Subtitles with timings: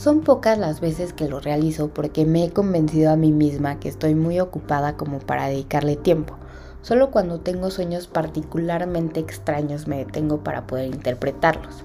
[0.00, 3.90] Son pocas las veces que lo realizo porque me he convencido a mí misma que
[3.90, 6.36] estoy muy ocupada como para dedicarle tiempo.
[6.80, 11.84] Solo cuando tengo sueños particularmente extraños me detengo para poder interpretarlos.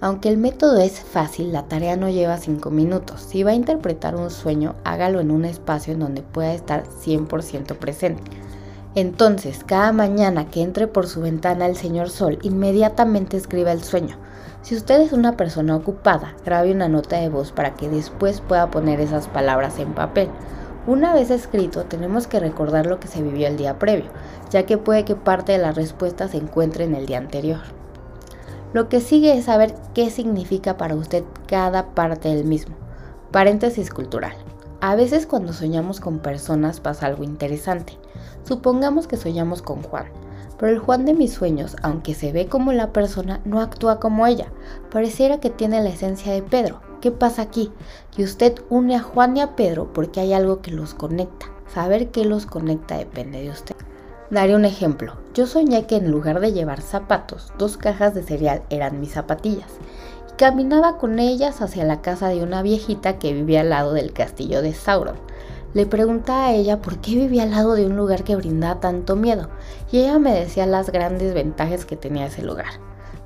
[0.00, 3.22] Aunque el método es fácil, la tarea no lleva 5 minutos.
[3.22, 7.76] Si va a interpretar un sueño, hágalo en un espacio en donde pueda estar 100%
[7.76, 8.22] presente.
[8.94, 14.16] Entonces, cada mañana que entre por su ventana el señor Sol, inmediatamente escriba el sueño.
[14.62, 18.70] Si usted es una persona ocupada, grabe una nota de voz para que después pueda
[18.70, 20.28] poner esas palabras en papel.
[20.86, 24.06] Una vez escrito, tenemos que recordar lo que se vivió el día previo,
[24.50, 27.60] ya que puede que parte de la respuesta se encuentre en el día anterior.
[28.72, 32.74] Lo que sigue es saber qué significa para usted cada parte del mismo.
[33.30, 34.47] Paréntesis cultural.
[34.80, 37.98] A veces cuando soñamos con personas pasa algo interesante.
[38.44, 40.06] Supongamos que soñamos con Juan,
[40.56, 44.24] pero el Juan de mis sueños, aunque se ve como la persona, no actúa como
[44.24, 44.52] ella.
[44.92, 46.80] Pareciera que tiene la esencia de Pedro.
[47.00, 47.72] ¿Qué pasa aquí?
[48.14, 51.46] Que usted une a Juan y a Pedro porque hay algo que los conecta.
[51.74, 53.74] Saber qué los conecta depende de usted.
[54.30, 55.14] Daré un ejemplo.
[55.34, 59.72] Yo soñé que en lugar de llevar zapatos, dos cajas de cereal eran mis zapatillas.
[60.38, 64.62] Caminaba con ellas hacia la casa de una viejita que vivía al lado del castillo
[64.62, 65.16] de Sauron.
[65.74, 69.16] Le preguntaba a ella por qué vivía al lado de un lugar que brindaba tanto
[69.16, 69.48] miedo,
[69.90, 72.68] y ella me decía las grandes ventajas que tenía ese lugar.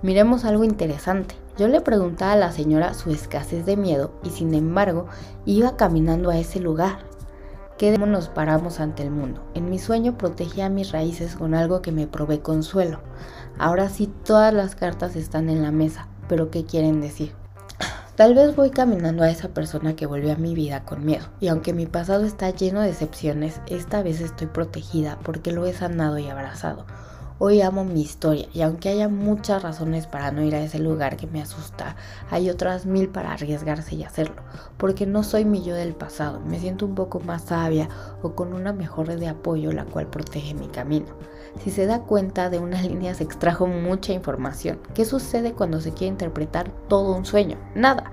[0.00, 1.34] Miremos algo interesante.
[1.58, 5.06] Yo le preguntaba a la señora su escasez de miedo y sin embargo
[5.44, 7.12] iba caminando a ese lugar
[7.82, 9.42] ¿Qué nos paramos ante el mundo?
[9.54, 13.00] En mi sueño protegía mis raíces con algo que me provee consuelo.
[13.58, 17.34] Ahora sí todas las cartas están en la mesa, pero ¿qué quieren decir?
[18.16, 21.26] Tal vez voy caminando a esa persona que volvió a mi vida con miedo.
[21.40, 25.74] Y aunque mi pasado está lleno de decepciones, esta vez estoy protegida porque lo he
[25.74, 26.86] sanado y abrazado.
[27.44, 31.16] Hoy amo mi historia y aunque haya muchas razones para no ir a ese lugar
[31.16, 31.96] que me asusta,
[32.30, 34.42] hay otras mil para arriesgarse y hacerlo,
[34.76, 37.88] porque no soy mi yo del pasado, me siento un poco más sabia
[38.22, 41.06] o con una mejor red de apoyo la cual protege mi camino.
[41.64, 44.78] Si se da cuenta de unas líneas extrajo mucha información.
[44.94, 47.58] ¿Qué sucede cuando se quiere interpretar todo un sueño?
[47.74, 48.04] Nada.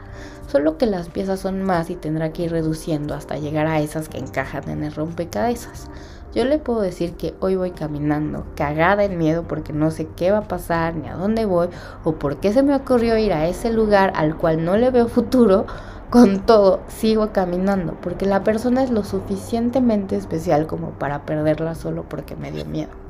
[0.51, 4.09] Solo que las piezas son más y tendrá que ir reduciendo hasta llegar a esas
[4.09, 5.87] que encajan en el rompecabezas.
[6.33, 10.29] Yo le puedo decir que hoy voy caminando, cagada en miedo porque no sé qué
[10.29, 11.69] va a pasar, ni a dónde voy,
[12.03, 15.07] o por qué se me ocurrió ir a ese lugar al cual no le veo
[15.07, 15.65] futuro.
[16.09, 22.03] Con todo, sigo caminando porque la persona es lo suficientemente especial como para perderla solo
[22.09, 23.08] porque me dio miedo.